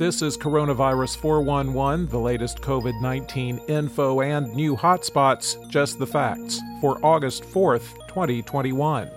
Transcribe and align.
This 0.00 0.22
is 0.22 0.38
Coronavirus 0.38 1.18
411, 1.18 2.06
the 2.06 2.18
latest 2.18 2.62
COVID 2.62 3.02
19 3.02 3.58
info 3.68 4.22
and 4.22 4.50
new 4.54 4.74
hotspots, 4.74 5.68
just 5.68 5.98
the 5.98 6.06
facts, 6.06 6.58
for 6.80 6.98
August 7.04 7.42
4th, 7.42 8.08
2021. 8.08 9.10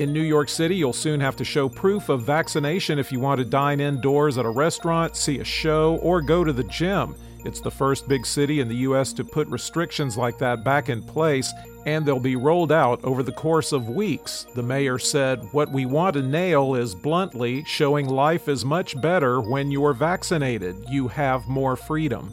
In 0.00 0.12
New 0.12 0.22
York 0.24 0.48
City, 0.48 0.74
you'll 0.74 0.92
soon 0.92 1.20
have 1.20 1.36
to 1.36 1.44
show 1.44 1.68
proof 1.68 2.08
of 2.08 2.22
vaccination 2.22 2.98
if 2.98 3.12
you 3.12 3.20
want 3.20 3.38
to 3.38 3.44
dine 3.44 3.78
indoors 3.78 4.38
at 4.38 4.44
a 4.44 4.50
restaurant, 4.50 5.14
see 5.14 5.38
a 5.38 5.44
show, 5.44 6.00
or 6.02 6.20
go 6.20 6.42
to 6.42 6.52
the 6.52 6.64
gym. 6.64 7.14
It's 7.44 7.60
the 7.60 7.70
first 7.70 8.08
big 8.08 8.26
city 8.26 8.60
in 8.60 8.68
the 8.68 8.76
U.S. 8.76 9.12
to 9.14 9.24
put 9.24 9.48
restrictions 9.48 10.16
like 10.16 10.38
that 10.38 10.64
back 10.64 10.88
in 10.88 11.02
place, 11.02 11.52
and 11.86 12.04
they'll 12.04 12.18
be 12.18 12.36
rolled 12.36 12.72
out 12.72 13.02
over 13.04 13.22
the 13.22 13.32
course 13.32 13.72
of 13.72 13.88
weeks. 13.88 14.46
The 14.54 14.62
mayor 14.62 14.98
said, 14.98 15.46
What 15.52 15.70
we 15.70 15.86
want 15.86 16.14
to 16.14 16.22
nail 16.22 16.74
is 16.74 16.94
bluntly 16.94 17.64
showing 17.64 18.08
life 18.08 18.48
is 18.48 18.64
much 18.64 19.00
better 19.00 19.40
when 19.40 19.70
you're 19.70 19.94
vaccinated. 19.94 20.76
You 20.88 21.08
have 21.08 21.48
more 21.48 21.76
freedom. 21.76 22.32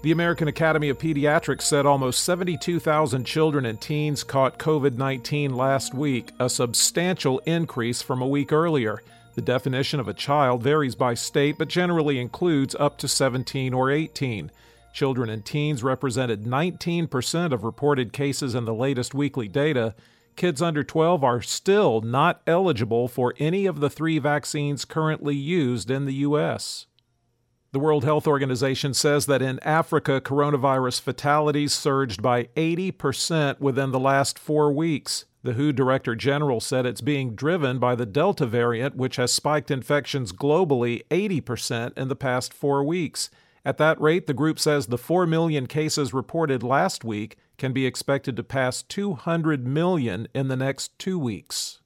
The 0.00 0.12
American 0.12 0.46
Academy 0.46 0.90
of 0.90 0.98
Pediatrics 0.98 1.62
said 1.62 1.84
almost 1.84 2.22
72,000 2.22 3.24
children 3.24 3.66
and 3.66 3.80
teens 3.80 4.22
caught 4.22 4.58
COVID 4.58 4.96
19 4.96 5.56
last 5.56 5.92
week, 5.92 6.30
a 6.38 6.48
substantial 6.48 7.40
increase 7.40 8.00
from 8.00 8.22
a 8.22 8.28
week 8.28 8.52
earlier. 8.52 9.02
The 9.38 9.42
definition 9.42 10.00
of 10.00 10.08
a 10.08 10.14
child 10.14 10.64
varies 10.64 10.96
by 10.96 11.14
state, 11.14 11.58
but 11.58 11.68
generally 11.68 12.18
includes 12.18 12.74
up 12.74 12.98
to 12.98 13.06
17 13.06 13.72
or 13.72 13.88
18. 13.88 14.50
Children 14.92 15.30
and 15.30 15.44
teens 15.44 15.84
represented 15.84 16.42
19% 16.42 17.52
of 17.52 17.62
reported 17.62 18.12
cases 18.12 18.56
in 18.56 18.64
the 18.64 18.74
latest 18.74 19.14
weekly 19.14 19.46
data. 19.46 19.94
Kids 20.34 20.60
under 20.60 20.82
12 20.82 21.22
are 21.22 21.40
still 21.40 22.00
not 22.00 22.42
eligible 22.48 23.06
for 23.06 23.32
any 23.38 23.64
of 23.64 23.78
the 23.78 23.88
three 23.88 24.18
vaccines 24.18 24.84
currently 24.84 25.36
used 25.36 25.88
in 25.88 26.04
the 26.04 26.14
U.S. 26.14 26.86
The 27.70 27.78
World 27.78 28.02
Health 28.02 28.26
Organization 28.26 28.92
says 28.92 29.26
that 29.26 29.40
in 29.40 29.60
Africa, 29.60 30.20
coronavirus 30.20 31.00
fatalities 31.00 31.72
surged 31.72 32.20
by 32.20 32.46
80% 32.56 33.60
within 33.60 33.92
the 33.92 34.00
last 34.00 34.36
four 34.36 34.72
weeks. 34.72 35.26
The 35.42 35.52
WHO 35.52 35.72
Director 35.72 36.16
General 36.16 36.60
said 36.60 36.84
it's 36.84 37.00
being 37.00 37.34
driven 37.34 37.78
by 37.78 37.94
the 37.94 38.06
Delta 38.06 38.44
variant, 38.44 38.96
which 38.96 39.16
has 39.16 39.32
spiked 39.32 39.70
infections 39.70 40.32
globally 40.32 41.02
80% 41.10 41.96
in 41.96 42.08
the 42.08 42.16
past 42.16 42.52
four 42.52 42.82
weeks. 42.82 43.30
At 43.64 43.78
that 43.78 44.00
rate, 44.00 44.26
the 44.26 44.34
group 44.34 44.58
says 44.58 44.86
the 44.86 44.98
4 44.98 45.26
million 45.26 45.66
cases 45.66 46.12
reported 46.12 46.62
last 46.62 47.04
week 47.04 47.36
can 47.56 47.72
be 47.72 47.86
expected 47.86 48.36
to 48.36 48.42
pass 48.42 48.82
200 48.82 49.66
million 49.66 50.26
in 50.34 50.48
the 50.48 50.56
next 50.56 50.98
two 50.98 51.18
weeks. 51.18 51.80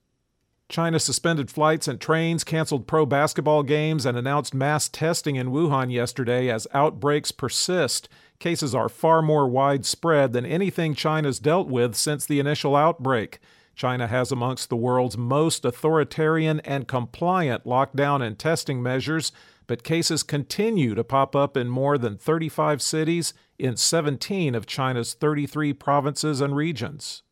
China 0.73 0.99
suspended 0.99 1.51
flights 1.51 1.87
and 1.87 2.01
trains, 2.01 2.45
canceled 2.45 2.87
pro 2.87 3.05
basketball 3.05 3.63
games, 3.63 4.07
and 4.07 4.17
announced 4.17 4.55
mass 4.55 4.89
testing 4.89 5.37
in 5.37 5.51
Wuhan 5.51 5.93
yesterday 5.93 6.49
as 6.49 6.67
outbreaks 6.73 7.31
persist. 7.31 8.09
Cases 8.39 8.75
are 8.75 8.89
far 8.89 9.21
more 9.21 9.47
widespread 9.47 10.33
than 10.33 10.47
anything 10.47 10.95
China's 10.95 11.39
dealt 11.39 11.69
with 11.69 11.95
since 11.95 12.25
the 12.25 12.41
initial 12.41 12.75
outbreak. 12.75 13.39
China 13.75 14.07
has 14.07 14.33
amongst 14.33 14.71
the 14.71 14.77
world's 14.77 15.19
most 15.19 15.67
authoritarian 15.67 16.61
and 16.61 16.89
compliant 16.89 17.65
lockdown 17.65 18.27
and 18.27 18.39
testing 18.39 18.83
measures, 18.83 19.31
but 19.67 19.85
cases 19.85 20.23
continue 20.23 20.95
to 20.95 21.05
pop 21.05 21.37
up 21.37 21.55
in 21.55 21.69
more 21.69 21.99
than 21.99 22.17
35 22.17 22.81
cities 22.81 23.35
in 23.59 23.77
17 23.77 24.55
of 24.55 24.65
China's 24.65 25.13
33 25.13 25.75
provinces 25.75 26.41
and 26.41 26.57
regions. 26.57 27.23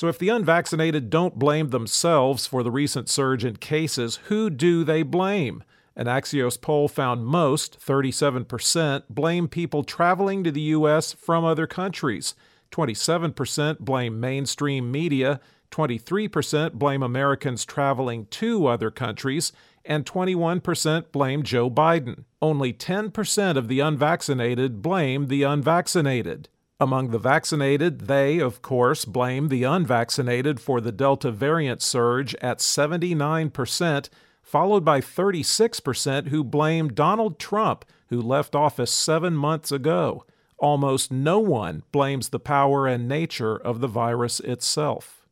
So, 0.00 0.08
if 0.08 0.18
the 0.18 0.30
unvaccinated 0.30 1.10
don't 1.10 1.38
blame 1.38 1.68
themselves 1.68 2.46
for 2.46 2.62
the 2.62 2.70
recent 2.70 3.10
surge 3.10 3.44
in 3.44 3.56
cases, 3.56 4.16
who 4.28 4.48
do 4.48 4.82
they 4.82 5.02
blame? 5.02 5.62
An 5.94 6.06
Axios 6.06 6.58
poll 6.58 6.88
found 6.88 7.26
most, 7.26 7.78
37%, 7.78 9.02
blame 9.10 9.46
people 9.46 9.84
traveling 9.84 10.42
to 10.42 10.50
the 10.50 10.72
U.S. 10.72 11.12
from 11.12 11.44
other 11.44 11.66
countries. 11.66 12.34
27% 12.72 13.80
blame 13.80 14.18
mainstream 14.18 14.90
media. 14.90 15.38
23% 15.70 16.72
blame 16.72 17.02
Americans 17.02 17.66
traveling 17.66 18.24
to 18.30 18.68
other 18.68 18.90
countries. 18.90 19.52
And 19.84 20.06
21% 20.06 21.12
blame 21.12 21.42
Joe 21.42 21.68
Biden. 21.68 22.24
Only 22.40 22.72
10% 22.72 23.56
of 23.58 23.68
the 23.68 23.80
unvaccinated 23.80 24.80
blame 24.80 25.26
the 25.26 25.42
unvaccinated. 25.42 26.48
Among 26.82 27.10
the 27.10 27.18
vaccinated, 27.18 28.06
they, 28.06 28.38
of 28.38 28.62
course, 28.62 29.04
blame 29.04 29.48
the 29.48 29.64
unvaccinated 29.64 30.58
for 30.60 30.80
the 30.80 30.90
Delta 30.90 31.30
variant 31.30 31.82
surge 31.82 32.34
at 32.36 32.58
79%, 32.60 34.08
followed 34.42 34.82
by 34.82 35.02
36% 35.02 36.28
who 36.28 36.42
blame 36.42 36.88
Donald 36.88 37.38
Trump, 37.38 37.84
who 38.08 38.22
left 38.22 38.56
office 38.56 38.90
seven 38.90 39.36
months 39.36 39.70
ago. 39.70 40.24
Almost 40.56 41.12
no 41.12 41.38
one 41.38 41.82
blames 41.92 42.30
the 42.30 42.40
power 42.40 42.86
and 42.86 43.06
nature 43.06 43.56
of 43.56 43.80
the 43.80 43.86
virus 43.86 44.40
itself. 44.40 45.26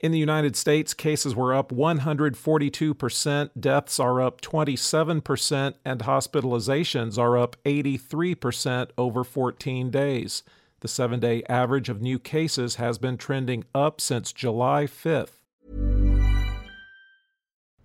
In 0.00 0.10
the 0.10 0.18
United 0.18 0.56
States, 0.56 0.94
cases 0.94 1.34
were 1.34 1.52
up 1.52 1.70
142%, 1.70 3.50
deaths 3.60 4.00
are 4.00 4.22
up 4.22 4.40
27%, 4.40 5.74
and 5.84 6.00
hospitalizations 6.00 7.18
are 7.18 7.36
up 7.36 7.56
83% 7.64 8.90
over 8.96 9.24
14 9.24 9.90
days. 9.90 10.42
The 10.80 10.88
seven 10.88 11.18
day 11.18 11.42
average 11.48 11.88
of 11.88 12.00
new 12.00 12.20
cases 12.20 12.76
has 12.76 12.98
been 12.98 13.16
trending 13.16 13.64
up 13.74 14.00
since 14.00 14.32
July 14.32 14.84
5th. 14.84 15.40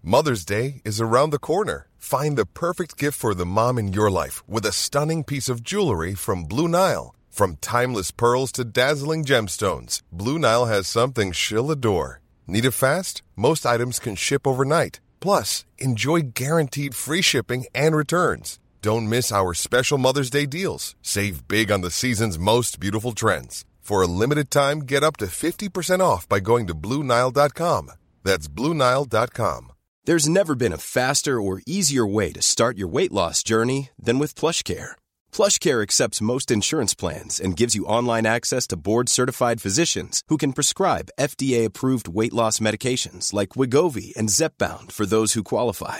Mother's 0.03 0.45
Day 0.45 0.81
is 0.85 1.01
around 1.01 1.31
the 1.31 1.39
corner. 1.39 1.87
Find 1.97 2.37
the 2.37 2.45
perfect 2.45 2.97
gift 2.97 3.17
for 3.17 3.33
the 3.33 3.47
mom 3.47 3.79
in 3.79 3.93
your 3.93 4.11
life 4.11 4.47
with 4.47 4.63
a 4.65 4.71
stunning 4.71 5.23
piece 5.23 5.49
of 5.49 5.63
jewelry 5.63 6.13
from 6.13 6.43
Blue 6.43 6.67
Nile. 6.67 7.15
From 7.31 7.55
timeless 7.61 8.11
pearls 8.11 8.51
to 8.51 8.63
dazzling 8.63 9.25
gemstones, 9.25 10.01
Blue 10.11 10.37
Nile 10.37 10.65
has 10.65 10.87
something 10.87 11.31
she'll 11.31 11.71
adore. 11.71 12.21
Need 12.45 12.65
it 12.65 12.71
fast? 12.71 13.23
Most 13.35 13.65
items 13.65 13.97
can 13.97 14.15
ship 14.15 14.45
overnight. 14.45 14.99
Plus, 15.19 15.65
enjoy 15.79 16.21
guaranteed 16.21 16.93
free 16.93 17.21
shipping 17.23 17.65
and 17.73 17.95
returns. 17.95 18.59
Don't 18.83 19.07
miss 19.07 19.31
our 19.31 19.53
special 19.53 19.97
Mother's 19.97 20.29
Day 20.29 20.45
deals. 20.45 20.97
Save 21.01 21.47
big 21.47 21.71
on 21.71 21.79
the 21.79 21.89
season's 21.89 22.37
most 22.37 22.81
beautiful 22.81 23.13
trends. 23.13 23.63
For 23.79 24.01
a 24.01 24.07
limited 24.07 24.51
time, 24.51 24.79
get 24.79 25.03
up 25.03 25.15
to 25.17 25.27
50% 25.27 26.01
off 26.01 26.27
by 26.27 26.41
going 26.41 26.67
to 26.67 26.75
Bluenile.com. 26.75 27.91
That's 28.23 28.49
Bluenile.com. 28.49 29.71
There's 30.03 30.27
never 30.27 30.53
been 30.53 30.73
a 30.73 30.77
faster 30.77 31.39
or 31.39 31.61
easier 31.65 32.05
way 32.05 32.33
to 32.33 32.41
start 32.41 32.77
your 32.77 32.89
weight 32.89 33.13
loss 33.13 33.41
journey 33.41 33.89
than 33.97 34.19
with 34.19 34.35
PlushCare. 34.35 34.97
PlushCare 35.31 35.81
accepts 35.81 36.27
most 36.33 36.51
insurance 36.51 36.93
plans 36.93 37.39
and 37.39 37.55
gives 37.55 37.75
you 37.75 37.85
online 37.85 38.25
access 38.25 38.67
to 38.67 38.75
board-certified 38.75 39.61
physicians 39.61 40.23
who 40.27 40.35
can 40.35 40.51
prescribe 40.51 41.13
FDA-approved 41.17 42.09
weight 42.09 42.33
loss 42.33 42.59
medications 42.59 43.31
like 43.31 43.55
Wegovy 43.55 44.13
and 44.17 44.27
Zepbound 44.27 44.91
for 44.91 45.05
those 45.05 45.31
who 45.35 45.43
qualify. 45.43 45.99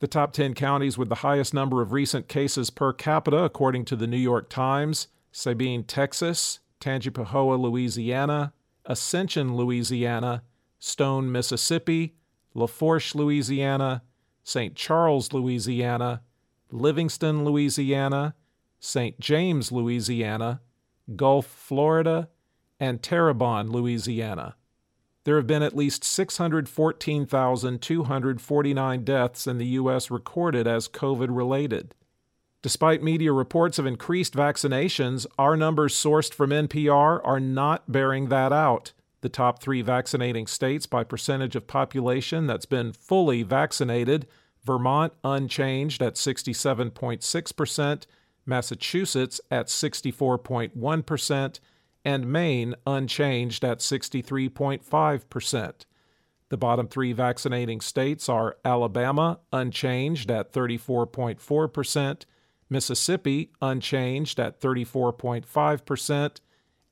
The 0.00 0.06
top 0.06 0.32
10 0.32 0.54
counties 0.54 0.96
with 0.96 1.10
the 1.10 1.16
highest 1.16 1.52
number 1.52 1.82
of 1.82 1.92
recent 1.92 2.28
cases 2.28 2.70
per 2.70 2.92
capita, 2.92 3.44
according 3.44 3.84
to 3.86 3.96
the 3.96 4.06
New 4.06 4.16
York 4.16 4.48
Times 4.48 5.08
Sabine, 5.32 5.82
Texas, 5.84 6.60
Tangipahoa, 6.80 7.60
Louisiana, 7.60 8.52
Ascension, 8.86 9.56
Louisiana, 9.56 10.42
Stone, 10.78 11.30
Mississippi, 11.30 12.14
Lafourche, 12.54 13.14
Louisiana, 13.14 14.02
St. 14.42 14.74
Charles, 14.74 15.32
Louisiana, 15.32 16.22
Livingston, 16.70 17.44
Louisiana, 17.44 18.34
St. 18.80 19.20
James, 19.20 19.70
Louisiana, 19.70 20.60
Gulf, 21.14 21.46
Florida, 21.46 22.28
and 22.80 23.02
Terrebonne, 23.02 23.70
Louisiana. 23.70 24.56
There 25.24 25.36
have 25.36 25.46
been 25.46 25.62
at 25.62 25.76
least 25.76 26.04
614,249 26.04 29.04
deaths 29.04 29.46
in 29.46 29.58
the 29.58 29.66
U.S. 29.66 30.10
recorded 30.10 30.66
as 30.66 30.88
COVID 30.88 31.28
related. 31.30 31.94
Despite 32.62 33.02
media 33.02 33.32
reports 33.32 33.78
of 33.78 33.86
increased 33.86 34.34
vaccinations, 34.34 35.26
our 35.38 35.56
numbers 35.56 35.94
sourced 35.94 36.32
from 36.32 36.50
NPR 36.50 37.20
are 37.24 37.40
not 37.40 37.90
bearing 37.90 38.28
that 38.28 38.52
out. 38.52 38.92
The 39.22 39.28
top 39.28 39.62
three 39.62 39.82
vaccinating 39.82 40.46
states 40.46 40.86
by 40.86 41.04
percentage 41.04 41.56
of 41.56 41.66
population 41.66 42.46
that's 42.46 42.66
been 42.66 42.92
fully 42.92 43.42
vaccinated 43.42 44.26
Vermont 44.64 45.12
unchanged 45.24 46.02
at 46.02 46.14
67.6%, 46.14 48.06
Massachusetts 48.46 49.40
at 49.50 49.66
64.1%, 49.66 51.60
and 52.04 52.30
Maine 52.30 52.74
unchanged 52.86 53.64
at 53.64 53.78
63.5%. 53.78 55.72
The 56.48 56.56
bottom 56.56 56.86
three 56.88 57.12
vaccinating 57.12 57.80
states 57.80 58.28
are 58.28 58.56
Alabama, 58.64 59.38
unchanged 59.52 60.28
at 60.30 60.52
34.4%, 60.52 62.24
Mississippi, 62.68 63.52
unchanged 63.62 64.40
at 64.40 64.60
34.5%, 64.60 66.40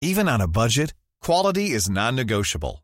Even 0.00 0.26
on 0.26 0.40
a 0.40 0.48
budget, 0.48 0.94
quality 1.20 1.72
is 1.72 1.90
non 1.90 2.16
negotiable. 2.16 2.83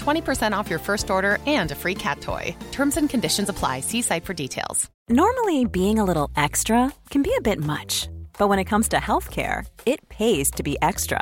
20% 0.01 0.51
off 0.51 0.69
your 0.69 0.79
first 0.79 1.09
order 1.09 1.37
and 1.47 1.71
a 1.71 1.75
free 1.75 1.95
cat 1.95 2.21
toy. 2.21 2.55
Terms 2.71 2.97
and 2.97 3.09
conditions 3.09 3.49
apply. 3.49 3.79
See 3.79 4.01
site 4.01 4.25
for 4.25 4.33
details. 4.33 4.89
Normally, 5.09 5.65
being 5.65 5.99
a 5.99 6.05
little 6.05 6.29
extra 6.35 6.93
can 7.09 7.21
be 7.21 7.33
a 7.37 7.41
bit 7.41 7.59
much, 7.59 8.07
but 8.37 8.47
when 8.47 8.59
it 8.59 8.65
comes 8.65 8.87
to 8.89 8.97
healthcare, 8.97 9.65
it 9.85 10.07
pays 10.09 10.51
to 10.51 10.63
be 10.63 10.77
extra. 10.81 11.21